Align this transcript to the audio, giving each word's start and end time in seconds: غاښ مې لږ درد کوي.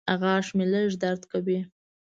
غاښ 0.21 0.47
مې 0.57 0.65
لږ 0.73 0.89
درد 1.03 1.23
کوي. 1.31 1.59